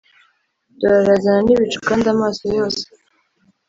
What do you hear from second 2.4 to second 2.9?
yose